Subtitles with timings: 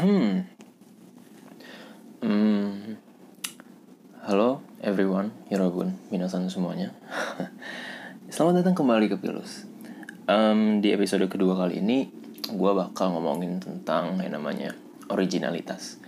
[0.00, 0.48] Hmm.
[2.24, 2.96] Hmm.
[4.24, 6.96] Halo everyone, Hirobun, minasan semuanya.
[8.32, 9.68] Selamat datang kembali ke Pilus.
[10.24, 12.08] Um, di episode kedua kali ini,
[12.48, 14.72] gue bakal ngomongin tentang yang namanya
[15.12, 16.00] originalitas.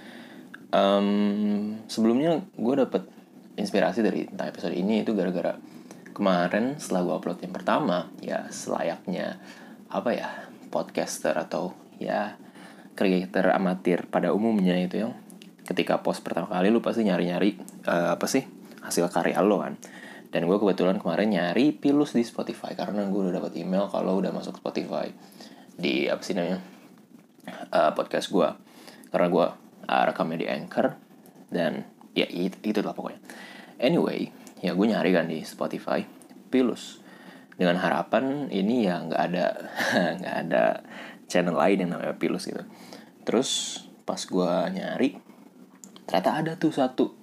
[0.72, 3.04] Um, sebelumnya gue dapet
[3.60, 5.60] inspirasi dari tentang episode ini itu gara-gara
[6.16, 9.36] kemarin setelah gue upload yang pertama, ya selayaknya
[9.92, 10.32] apa ya
[10.72, 12.40] podcaster atau ya
[12.92, 15.12] creator amatir pada umumnya itu yang
[15.62, 17.56] ketika post pertama kali lu pasti nyari-nyari
[17.88, 18.44] uh, apa sih
[18.82, 19.78] hasil karya lo kan.
[20.32, 24.32] Dan gue kebetulan kemarin nyari pilus di Spotify karena gue udah dapat email kalau udah
[24.32, 25.12] masuk Spotify
[25.76, 26.64] di apa sih namanya
[27.68, 28.48] uh, podcast gue
[29.12, 29.46] karena gue
[29.92, 30.96] uh, rekamnya di Anchor
[31.52, 31.84] dan
[32.16, 33.20] ya itu, lah pokoknya.
[33.76, 34.32] Anyway
[34.64, 36.00] ya gue nyari kan di Spotify
[36.48, 37.04] pilus.
[37.52, 39.46] Dengan harapan ini ya nggak ada
[40.18, 40.64] nggak ada
[41.32, 42.60] channel lain yang namanya Pilus gitu.
[43.24, 45.16] Terus pas gue nyari
[46.04, 47.16] ternyata ada tuh satu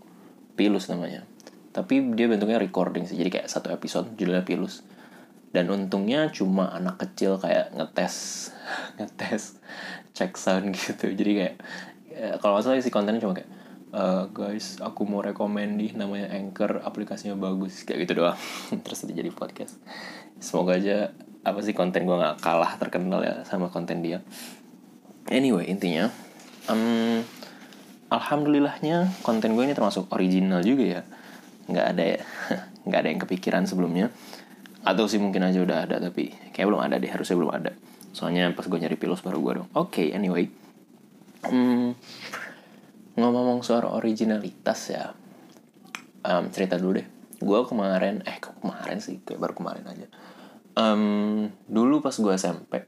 [0.57, 1.29] Pilus namanya.
[1.69, 4.81] Tapi dia bentuknya recording sih jadi kayak satu episode judulnya Pilus.
[5.53, 8.49] Dan untungnya cuma anak kecil kayak ngetes
[8.97, 9.61] ngetes
[10.17, 11.13] cek sound gitu.
[11.13, 11.55] Jadi kayak
[12.09, 13.49] ya, kalau nggak salah isi kontennya cuma kayak
[13.93, 18.37] uh, guys aku mau rekomend nih namanya Anchor aplikasinya bagus kayak gitu doang.
[18.85, 19.77] Terus jadi podcast.
[20.41, 24.19] Semoga aja apa sih konten gue nggak kalah terkenal ya sama konten dia?
[25.31, 26.11] Anyway intinya
[26.67, 27.23] um,
[28.11, 31.01] alhamdulillahnya konten gue ini termasuk original juga ya.
[31.71, 32.21] Nggak ada ya
[32.87, 34.11] nggak ada yang kepikiran sebelumnya.
[34.83, 37.71] Atau sih mungkin aja udah ada tapi kayak belum ada deh harusnya belum ada.
[38.11, 40.51] Soalnya pas gue nyari pilus baru gue dong oke okay, anyway.
[41.47, 41.95] Um,
[43.15, 45.15] ngomong-ngomong soal originalitas ya
[46.27, 47.07] um, cerita dulu deh.
[47.39, 49.23] Gue kemarin eh kemarin sih?
[49.23, 50.07] Kayak baru kemarin aja
[50.79, 51.03] um,
[51.67, 52.87] dulu pas gue SMP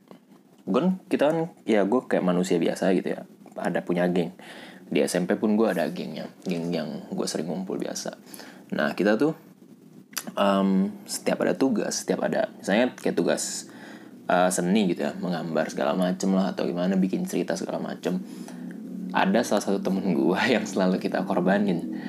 [0.61, 3.21] gue kan kita kan ya gue kayak manusia biasa gitu ya
[3.59, 4.31] ada punya geng.
[4.91, 8.15] Di SMP pun gue ada gengnya geng yang gue sering ngumpul biasa.
[8.77, 9.35] Nah kita tuh
[10.37, 13.67] um, setiap ada tugas setiap ada misalnya kayak tugas
[14.29, 18.21] uh, seni gitu ya menggambar segala macem lah atau gimana bikin cerita segala macem
[19.11, 21.99] ada salah satu temen gue yang selalu kita korbanin.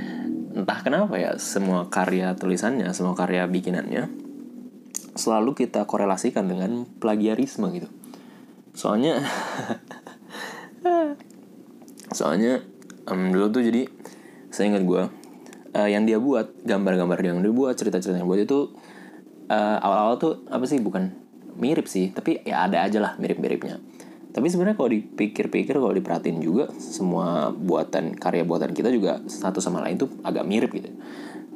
[0.53, 4.22] Entah kenapa ya semua karya tulisannya semua karya bikinannya
[5.13, 7.89] selalu kita korelasikan dengan plagiarisme gitu.
[8.73, 9.21] Soalnya
[12.19, 12.65] soalnya
[13.09, 13.89] um, dulu tuh jadi
[14.53, 15.03] saya ingat gue
[15.77, 18.73] uh, yang dia buat gambar-gambar yang dia buat cerita-cerita yang buat itu
[19.49, 21.13] uh, awal-awal tuh apa sih bukan
[21.57, 23.81] mirip sih tapi ya ada aja lah mirip-miripnya.
[24.33, 29.85] Tapi sebenarnya kalau dipikir-pikir kalau diperhatiin juga semua buatan karya buatan kita juga satu sama
[29.85, 30.89] lain tuh agak mirip gitu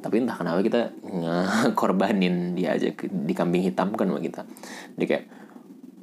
[0.03, 0.81] tapi entah kenapa kita
[1.79, 4.43] korbanin dia aja di kambing hitam kan sama kita.
[4.97, 5.25] Dia kayak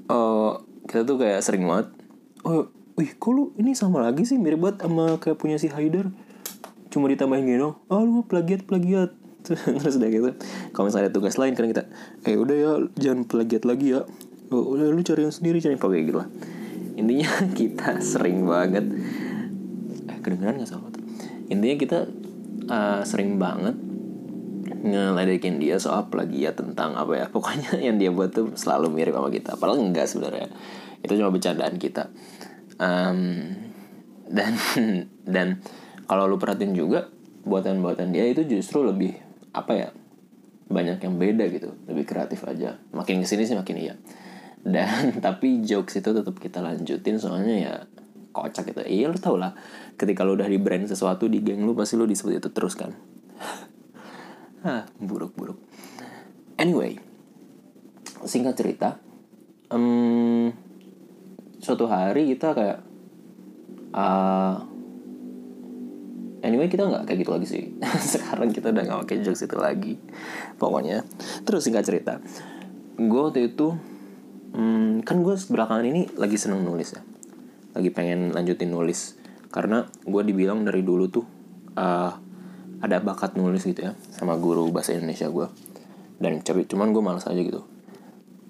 [0.10, 0.60] uh,
[0.90, 1.94] kita tuh kayak sering banget
[2.44, 2.68] oh
[3.00, 4.38] wih kok lu ini sama lagi sih?
[4.38, 6.10] Mirip banget sama kayak punya si Haidar
[6.94, 9.14] cuma ditambahin gini dong oh lu plagiat plagiat.
[9.84, 10.30] Terus udah gitu.
[10.72, 11.84] Kalau misalnya ada tugas lain kan kita
[12.24, 14.08] eh udah ya jangan plagiat lagi ya.
[14.54, 16.30] Oh, udah lu cari yang sendiri cari kayak gitu lah.
[16.96, 18.86] Intinya kita sering banget
[20.08, 20.94] eh kedengeran gak sama
[21.52, 22.00] intinya kita
[22.74, 23.78] uh, sering banget
[24.84, 27.26] ngeledekin dia soal plagiat tentang apa ya.
[27.36, 29.56] Pokoknya yang dia buat tuh selalu mirip sama kita.
[29.56, 30.50] Padahal enggak sebenarnya.
[31.06, 32.12] Itu cuma bercandaan kita.
[32.82, 33.54] Um,
[34.28, 34.58] dan
[35.36, 35.48] dan
[36.10, 37.08] kalau lu perhatiin juga
[37.44, 39.14] buatan-buatan dia itu justru lebih
[39.54, 39.90] apa ya
[40.68, 41.72] banyak yang beda gitu.
[41.88, 42.82] Lebih kreatif aja.
[42.92, 43.96] Makin ke sini sih makin iya.
[44.64, 47.16] Dan tapi jokes itu tetap kita lanjutin.
[47.16, 47.76] Soalnya ya
[48.34, 49.54] kocak gitu iya lu tau lah
[49.96, 52.92] ketika lu udah di brand sesuatu di geng lu pasti lu disebut itu terus kan
[54.64, 55.60] Hah, buruk-buruk.
[56.56, 56.96] Anyway,
[58.24, 58.96] singkat cerita,
[59.68, 60.56] um,
[61.60, 62.80] suatu hari kita kayak,
[63.92, 64.64] uh,
[66.48, 67.64] anyway kita nggak kayak gitu lagi sih.
[68.16, 70.00] Sekarang kita udah nggak pakai jokes itu lagi.
[70.56, 71.04] Pokoknya,
[71.44, 72.24] terus singkat cerita,
[72.96, 73.76] gue waktu itu,
[74.56, 77.04] um, kan gue belakangan ini lagi seneng nulis ya,
[77.74, 79.18] lagi pengen lanjutin nulis.
[79.54, 81.26] Karena gue dibilang dari dulu tuh.
[81.74, 82.14] Uh,
[82.84, 85.48] ada bakat nulis gitu ya sama guru bahasa Indonesia gue
[86.20, 87.64] dan tapi cuman gue malas aja gitu.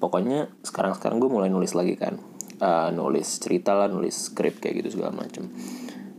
[0.02, 2.18] Pokoknya sekarang sekarang gue mulai nulis lagi kan.
[2.58, 5.54] Uh, nulis cerita lah nulis skrip kayak gitu segala macem.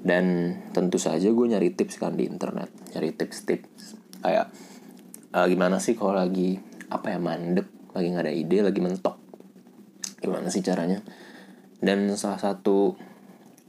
[0.04, 3.98] Dan tentu saja gue nyari tips kan di internet nyari tips-tips.
[4.22, 4.54] Kayak
[5.34, 9.18] uh, gimana sih kalau lagi apa ya mandek lagi nggak ada ide lagi mentok.
[10.22, 11.02] Gimana sih caranya
[11.84, 12.96] dan salah satu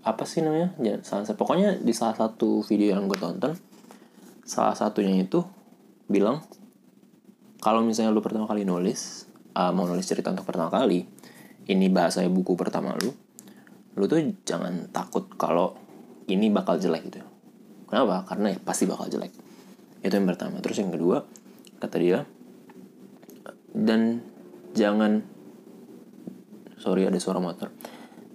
[0.06, 0.71] apa sih namanya?
[0.79, 3.53] Ya, salah pokoknya di salah satu video yang gue tonton
[4.45, 5.41] salah satunya itu
[6.06, 6.45] bilang
[7.59, 9.25] kalau misalnya lu pertama kali nulis
[9.57, 11.01] uh, mau nulis cerita untuk pertama kali
[11.65, 13.09] ini bahasanya buku pertama lu
[13.97, 15.73] lu tuh jangan takut kalau
[16.29, 17.21] ini bakal jelek gitu.
[17.85, 18.25] Kenapa?
[18.27, 19.31] Karena ya pasti bakal jelek.
[20.01, 20.57] Itu yang pertama.
[20.59, 21.23] Terus yang kedua
[21.79, 22.27] kata dia
[23.71, 24.19] dan
[24.75, 25.23] jangan
[26.79, 27.71] sorry ada suara motor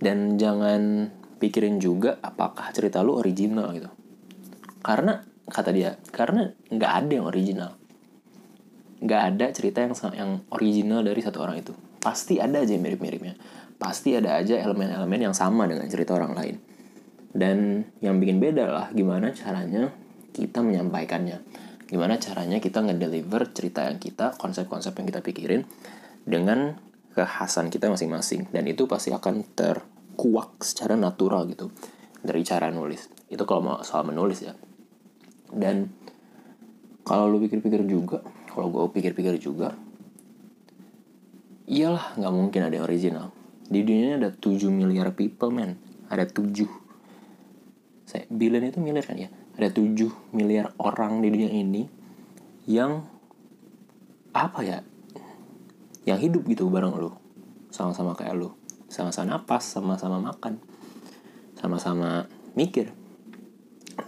[0.00, 3.88] dan jangan pikirin juga apakah cerita lu original gitu.
[4.80, 7.70] Karena kata dia karena nggak ada yang original.
[9.00, 11.72] Nggak ada cerita yang yang original dari satu orang itu.
[12.00, 13.36] Pasti ada aja mirip-miripnya.
[13.80, 16.56] Pasti ada aja elemen-elemen yang sama dengan cerita orang lain.
[17.30, 19.92] Dan yang bikin beda lah gimana caranya
[20.32, 21.40] kita menyampaikannya.
[21.88, 25.62] Gimana caranya kita ngedeliver cerita yang kita konsep-konsep yang kita pikirin
[26.22, 26.78] dengan
[27.16, 28.46] kekhasan kita masing-masing.
[28.52, 29.42] Dan itu pasti akan
[30.20, 31.72] terkuak secara natural gitu.
[32.20, 33.08] Dari cara nulis.
[33.32, 34.52] Itu kalau mau soal menulis ya.
[35.48, 35.88] Dan
[37.08, 38.20] kalau lu pikir-pikir juga
[38.52, 39.72] kalau gue pikir-pikir juga
[41.64, 43.32] iyalah nggak mungkin ada yang original.
[43.64, 45.80] Di dunia ini ada 7 miliar people man
[46.12, 46.68] ada 7
[48.04, 49.32] saya billion itu miliar kan ya?
[49.56, 51.88] Ada 7 miliar orang di dunia ini
[52.68, 53.08] yang
[54.36, 54.84] apa ya?
[56.04, 57.16] Yang hidup gitu bareng lu.
[57.72, 58.59] Sama-sama kayak lu
[58.90, 60.58] sama-sama napas sama-sama makan
[61.60, 62.24] sama-sama
[62.56, 62.88] mikir.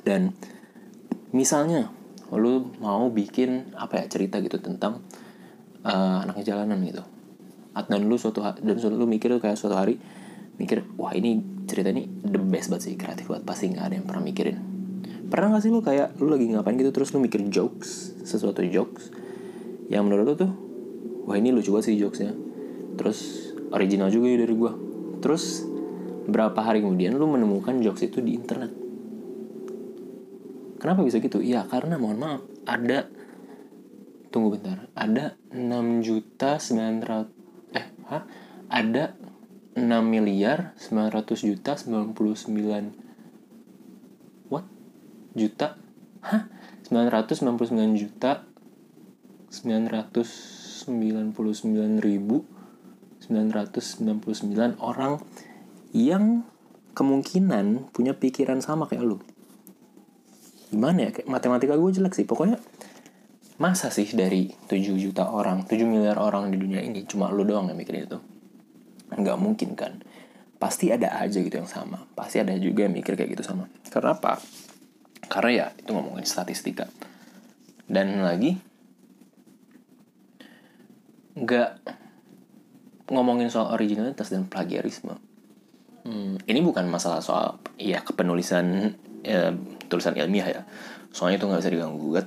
[0.02, 0.32] Dan
[1.36, 1.92] misalnya
[2.32, 5.04] lu mau bikin apa ya cerita gitu tentang
[5.84, 7.04] uh, anak jalanan gitu.
[7.72, 10.00] Dan lu suatu dan suatu lu mikir kayak suatu hari
[10.56, 13.44] mikir wah ini cerita ini the best banget sih kreatif banget.
[13.44, 14.58] Pasti nggak ada yang pernah mikirin.
[15.32, 19.08] Pernah gak sih lu kayak lu lagi ngapain gitu terus lu mikir jokes sesuatu jokes
[19.88, 20.52] yang menurut lu tuh
[21.24, 22.36] wah ini lucu banget sih jokesnya.
[23.00, 24.76] Terus original juga ya dari gua
[25.18, 25.66] terus
[26.28, 28.70] berapa hari kemudian lu menemukan jokes itu di internet
[30.78, 33.10] kenapa bisa gitu ya karena mohon maaf ada
[34.30, 37.42] tunggu bentar ada 6 juta 900
[38.12, 38.28] Hah?
[38.68, 39.16] Ada
[39.72, 44.68] 6 miliar 900 juta 99 What?
[45.32, 45.80] Juta?
[46.20, 46.52] Hah?
[46.92, 48.44] 999 juta
[49.48, 50.92] 999
[52.04, 52.44] ribu
[53.22, 55.22] 999 orang
[55.94, 56.42] yang
[56.92, 59.18] kemungkinan punya pikiran sama kayak lu.
[60.72, 61.10] Gimana ya?
[61.12, 62.26] Kayak matematika gue jelek sih.
[62.26, 62.58] Pokoknya
[63.60, 67.70] masa sih dari 7 juta orang 7 miliar orang di dunia ini cuma lu doang
[67.70, 68.18] yang mikirin itu?
[69.12, 70.02] Nggak mungkin kan?
[70.56, 72.02] Pasti ada aja gitu yang sama.
[72.16, 73.68] Pasti ada juga yang mikir kayak gitu sama.
[73.92, 74.40] Karena apa?
[75.28, 76.88] Karena ya itu ngomongin statistika.
[77.86, 78.56] Dan lagi
[81.32, 81.70] nggak
[83.12, 85.20] ngomongin soal originalitas dan plagiarisme.
[86.02, 89.52] Hmm, ini bukan masalah soal ya kepenulisan ya,
[89.86, 90.62] tulisan ilmiah ya.
[91.12, 92.26] Soalnya itu nggak bisa diganggu gugat.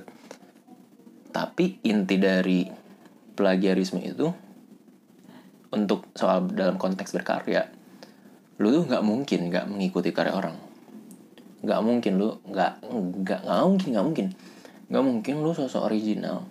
[1.34, 2.64] Tapi inti dari
[3.36, 4.30] plagiarisme itu
[5.74, 7.68] untuk soal dalam konteks berkarya,
[8.56, 10.56] lu tuh nggak mungkin nggak mengikuti karya orang.
[11.60, 12.86] Nggak mungkin lu nggak
[13.26, 14.26] nggak nggak mungkin nggak mungkin.
[14.86, 16.46] Nggak mungkin lu sosok original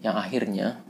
[0.00, 0.80] yang akhirnya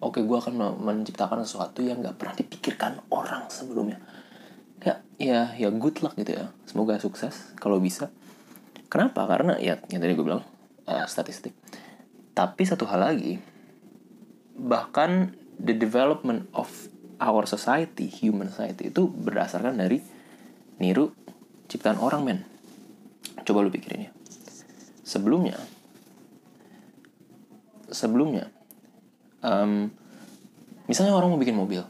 [0.00, 3.98] oke gue akan menciptakan sesuatu yang nggak pernah dipikirkan orang sebelumnya.
[4.84, 6.52] Ya ya ya good luck gitu ya.
[6.68, 8.12] Semoga sukses kalau bisa.
[8.86, 9.26] Kenapa?
[9.26, 10.44] Karena ya yang tadi gue bilang
[10.86, 11.52] uh, statistik.
[12.36, 13.40] Tapi satu hal lagi,
[14.56, 16.68] bahkan the development of
[17.16, 20.04] our society, human society itu berdasarkan dari
[20.76, 21.16] niru
[21.66, 22.38] ciptaan orang men.
[23.42, 24.12] Coba lu pikirin ya.
[25.06, 25.56] Sebelumnya,
[27.88, 28.50] sebelumnya,
[29.46, 29.88] um,
[30.90, 31.86] misalnya orang mau bikin mobil,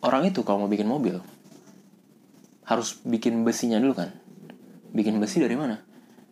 [0.00, 1.20] orang itu kalau mau bikin mobil
[2.64, 4.10] harus bikin besinya dulu kan.
[4.96, 5.76] Bikin besi dari mana?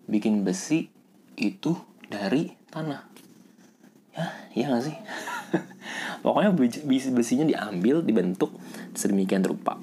[0.08, 0.88] Bikin besi
[1.36, 1.76] itu
[2.08, 3.02] dari tanah.
[4.12, 4.24] Ya
[4.56, 4.96] iya gak sih?
[6.24, 6.52] Pokoknya
[7.12, 8.56] besinya diambil dibentuk
[8.96, 9.76] sedemikian rupa.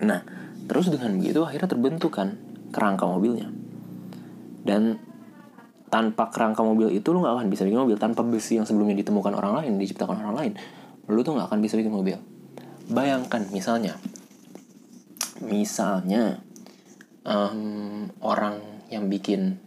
[0.00, 0.24] Nah
[0.68, 2.40] terus dengan begitu akhirnya terbentuk kan
[2.72, 3.52] kerangka mobilnya.
[4.62, 5.11] Dan
[5.92, 9.36] tanpa kerangka mobil itu lu gak akan bisa bikin mobil tanpa besi yang sebelumnya ditemukan
[9.36, 10.52] orang lain diciptakan orang lain.
[11.12, 12.16] Lu tuh gak akan bisa bikin mobil.
[12.88, 14.00] Bayangkan misalnya.
[15.44, 16.40] Misalnya
[17.28, 19.60] um, orang yang bikin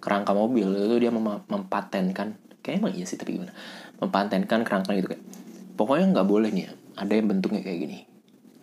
[0.00, 3.52] kerangka mobil itu dia mem mempatenkan kayak emang iya sih tapi gimana?
[4.00, 5.24] Mempatenkan kerangka itu kayak.
[5.76, 7.98] Pokoknya nggak boleh nih ya, ada yang bentuknya kayak gini.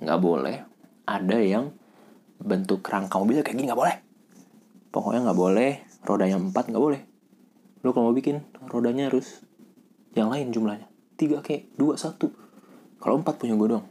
[0.02, 0.58] Nggak boleh
[1.06, 1.76] ada yang
[2.42, 3.98] bentuk kerangka mobilnya kayak gini nggak boleh.
[4.90, 7.02] Pokoknya nggak boleh rodanya empat nggak boleh.
[7.82, 9.42] Lo kalau mau bikin rodanya harus
[10.14, 10.88] yang lain jumlahnya.
[11.18, 12.30] Tiga kayak dua satu.
[13.02, 13.86] Kalau empat punya gue dong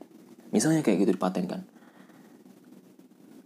[0.50, 1.62] misalnya kayak gitu dipatenkan.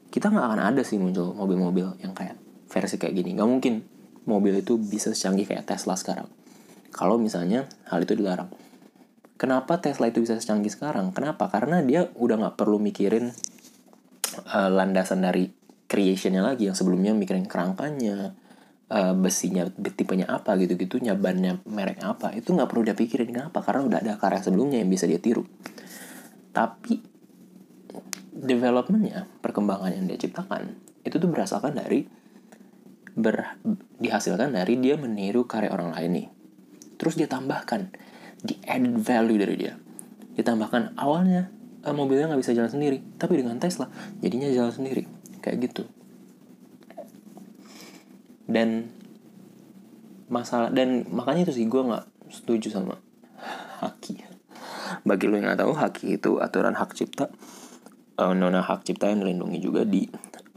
[0.08, 2.36] Kita nggak akan ada sih muncul mobil-mobil yang kayak
[2.68, 3.36] versi kayak gini.
[3.36, 3.74] Nggak mungkin
[4.24, 6.28] mobil itu bisa secanggih kayak Tesla sekarang.
[6.94, 8.48] Kalau misalnya hal itu dilarang.
[9.34, 11.10] Kenapa Tesla itu bisa secanggih sekarang?
[11.10, 11.50] Kenapa?
[11.50, 13.34] Karena dia udah nggak perlu mikirin
[14.54, 15.50] uh, landasan dari
[15.90, 18.38] creationnya lagi yang sebelumnya mikirin kerangkanya
[18.94, 23.82] uh, besinya tipenya apa gitu-gitu nyabannya merek apa itu nggak perlu dia pikirin kenapa karena
[23.90, 25.42] udah ada karya sebelumnya yang bisa dia tiru.
[26.54, 27.02] Tapi
[28.30, 32.06] developmentnya perkembangan yang dia ciptakan itu tuh berasalkan dari
[33.18, 33.58] ber,
[33.98, 36.26] dihasilkan dari dia meniru karya orang lain nih.
[36.94, 37.90] Terus dia tambahkan
[38.38, 39.74] di added value dari dia.
[40.38, 41.50] Ditambahkan awalnya
[41.82, 43.90] uh, mobilnya nggak bisa jalan sendiri tapi dengan Tesla
[44.22, 45.02] jadinya jalan sendiri.
[45.42, 45.84] Kayak gitu
[48.50, 48.92] dan
[50.28, 53.00] masalah dan makanya itu sih gue nggak setuju sama
[53.80, 54.24] haki.
[55.04, 57.28] Bagi lo yang nggak tahu haki itu aturan hak cipta
[58.18, 60.06] uh, nona hak cipta yang dilindungi juga di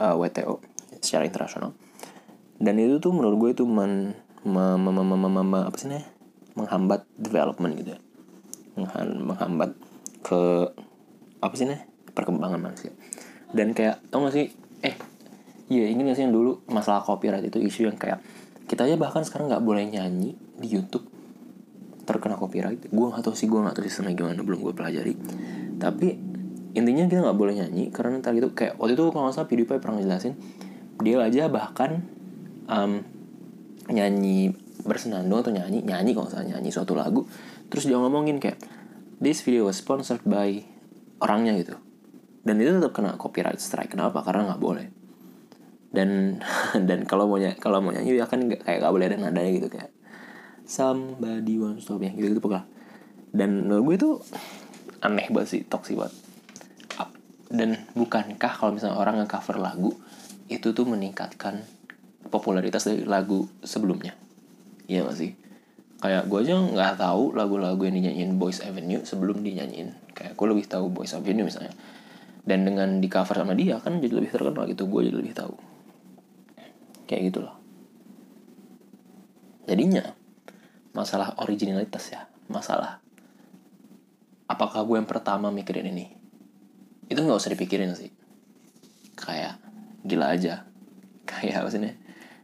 [0.00, 0.62] uh, WTO
[1.02, 1.74] secara internasional.
[2.58, 5.86] Dan itu tuh menurut gue itu men, me, me, me, me, me, me, apa sih
[5.86, 6.02] nih
[6.58, 8.00] menghambat development gitu ya.
[8.78, 9.74] Menghambat
[10.26, 10.70] ke
[11.38, 11.80] apa sih nih
[12.14, 12.90] perkembangan manusia.
[13.54, 14.50] Dan kayak tau gak sih?
[14.82, 14.94] Eh
[15.68, 18.20] iya ini gak sih yang dulu masalah copyright itu isu yang kayak
[18.68, 21.08] kita aja bahkan sekarang nggak boleh nyanyi di YouTube
[22.04, 22.88] terkena copyright.
[22.92, 25.16] Gue nggak tahu sih gue nggak tahu sistemnya gimana belum gue pelajari.
[25.80, 26.08] Tapi
[26.76, 29.80] intinya kita nggak boleh nyanyi karena ntar gitu kayak waktu itu kalau nggak salah PewDiePie
[29.80, 30.36] pernah jelasin
[31.00, 32.04] dia aja bahkan
[32.68, 33.00] um,
[33.88, 34.52] nyanyi
[34.84, 37.24] bersenandung atau nyanyi nyanyi kalau salah nyanyi suatu lagu
[37.72, 38.60] terus dia ngomongin kayak
[39.16, 40.60] this video was sponsored by
[41.24, 41.76] orangnya gitu.
[42.44, 43.92] Dan itu tetap kena copyright strike.
[43.92, 44.20] Kenapa?
[44.24, 44.97] Karena nggak boleh
[45.88, 46.40] dan
[46.88, 49.68] dan kalau mau kalau mau nyanyi ya kan gak, kayak gak boleh ada nadanya gitu
[49.72, 49.90] kayak
[50.68, 52.68] somebody wants to be gitu gitu pokoknya.
[53.32, 54.10] Dan menurut gue itu
[55.00, 56.14] aneh banget sih toxic banget.
[57.48, 59.96] Dan bukankah kalau misalnya orang nge-cover lagu
[60.52, 61.64] itu tuh meningkatkan
[62.28, 64.12] popularitas dari lagu sebelumnya?
[64.84, 65.32] Iya gak sih?
[65.98, 70.12] Kayak gue aja nggak tahu lagu-lagu yang dinyanyiin Boys Avenue sebelum dinyanyiin.
[70.12, 71.72] Kayak gue lebih tahu Boys Avenue misalnya.
[72.44, 75.67] Dan dengan di cover sama dia kan jadi lebih terkenal gitu gue jadi lebih tahu
[77.08, 77.56] kayak gitu loh.
[79.64, 80.14] Jadinya
[80.92, 83.00] masalah originalitas ya masalah
[84.48, 86.08] apakah gue yang pertama mikirin ini.
[87.08, 88.12] Itu nggak usah dipikirin sih.
[89.16, 89.60] Kayak
[90.04, 90.68] gila aja.
[91.28, 91.94] Kayak apa sih nih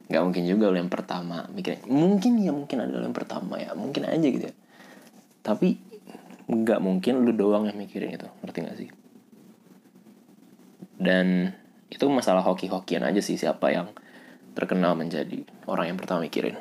[0.04, 1.80] nggak mungkin juga lo yang pertama mikirin.
[1.88, 3.72] Mungkin ya mungkin ada lo yang pertama ya.
[3.72, 4.54] Mungkin aja gitu ya.
[5.40, 5.80] Tapi
[6.44, 8.28] nggak mungkin lu doang yang mikirin itu.
[8.44, 8.90] Ngerti gak sih?
[11.00, 11.56] Dan
[11.88, 13.88] itu masalah hoki-hokian aja sih siapa yang
[14.54, 16.56] terkenal menjadi orang yang pertama mikirin.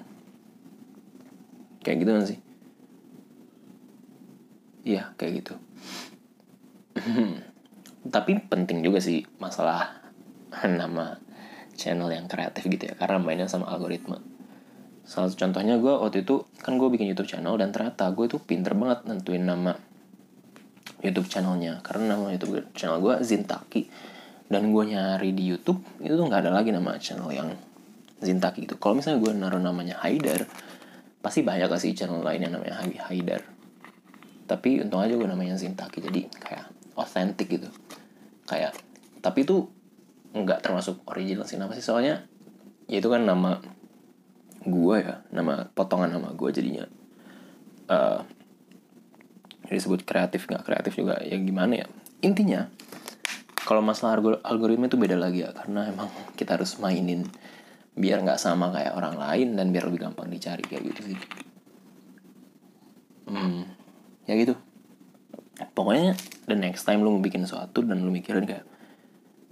[1.86, 2.40] Kayak gitu kan sih?
[4.84, 5.54] Iya kayak gitu.
[8.14, 10.04] Tapi penting juga sih masalah
[10.80, 11.18] nama
[11.74, 14.20] channel yang kreatif gitu ya karena mainnya sama algoritma.
[15.04, 18.40] Salah satu contohnya gue waktu itu kan gue bikin YouTube channel dan ternyata gue itu
[18.40, 19.76] pinter banget nentuin nama
[21.04, 21.84] YouTube channelnya.
[21.84, 23.88] Karena nama YouTube channel gue Zintaki.
[24.48, 27.52] Dan gue nyari di YouTube itu tuh nggak ada lagi nama channel yang
[28.24, 30.48] Zintaki gitu kalau misalnya gue naruh namanya Haidar
[31.24, 33.54] pasti banyak sih channel lain yang namanya Haidar
[34.44, 36.68] tapi untung aja gue namanya Zintaki jadi kayak
[37.00, 37.70] authentic gitu.
[38.46, 38.76] Kayak
[39.24, 39.72] tapi itu
[40.34, 41.86] nggak termasuk original sih nama sih.
[41.86, 42.28] Soalnya
[42.92, 43.64] ya itu kan nama
[44.64, 46.88] gue ya nama potongan nama gue jadinya
[47.92, 48.24] uh,
[49.68, 51.88] disebut kreatif nggak kreatif juga ya gimana ya?
[52.24, 52.68] Intinya
[53.64, 57.24] kalau masalah algoritma itu beda lagi ya karena emang kita harus mainin
[57.94, 61.20] biar nggak sama kayak orang lain dan biar lebih gampang dicari kayak gitu sih.
[63.30, 63.84] Hmm
[64.28, 64.56] ya gitu.
[65.78, 66.18] Pokoknya
[66.50, 68.66] the next time lu mau bikin sesuatu dan lu mikirin kayak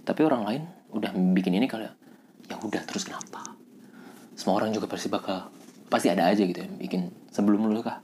[0.02, 1.92] tapi orang lain udah bikin ini kali ya?
[2.50, 3.46] Ya udah terus kenapa?
[4.34, 5.46] Semua orang juga pasti bakal
[5.86, 8.02] pasti ada aja gitu ya bikin sebelum lu kah?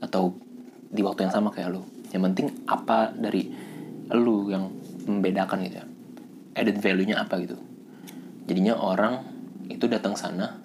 [0.00, 0.40] Atau
[0.88, 1.84] di waktu yang sama kayak lu.
[2.14, 3.52] Yang penting apa dari
[4.14, 4.72] lu yang
[5.04, 5.86] membedakan gitu ya?
[6.56, 7.60] Added value-nya apa gitu?
[8.48, 9.35] Jadinya orang
[9.66, 10.62] itu datang sana.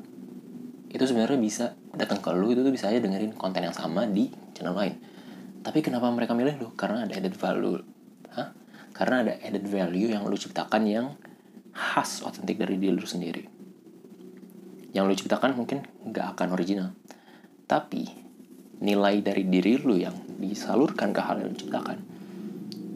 [0.91, 4.27] Itu sebenarnya bisa datang ke lu itu tuh bisa aja dengerin konten yang sama di
[4.53, 4.95] channel lain.
[5.61, 6.67] Tapi kenapa mereka milih lu?
[6.75, 7.79] Karena ada added value.
[8.33, 8.49] Hah?
[8.91, 11.15] karena ada added value yang lu ciptakan yang
[11.71, 13.43] khas otentik dari diri lu sendiri.
[14.91, 16.91] Yang lu ciptakan mungkin nggak akan original.
[17.65, 18.03] Tapi
[18.83, 21.97] nilai dari diri lu yang disalurkan ke hal yang lu ciptakan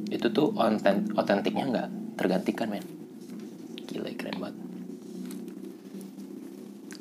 [0.05, 0.53] itu tuh
[1.17, 1.87] otentiknya nggak
[2.19, 2.85] tergantikan men.
[3.89, 4.55] Gila keren banget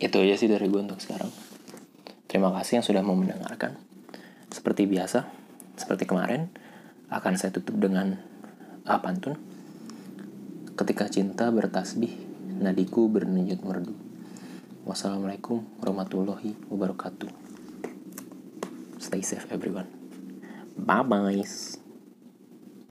[0.04, 1.32] itu aja sih dari gue untuk sekarang.
[2.28, 3.80] Terima kasih yang sudah mau mendengarkan.
[4.52, 5.25] Seperti biasa,
[5.80, 6.52] seperti kemarin,
[7.08, 8.20] akan saya tutup dengan
[8.84, 9.40] ah, pantun.
[10.76, 12.12] Ketika cinta bertasbih,
[12.61, 13.94] nadiku bernujud merdu.
[14.84, 17.30] Wassalamualaikum warahmatullahi wabarakatuh.
[19.00, 19.88] Stay safe everyone.
[20.76, 21.84] Bye-bye.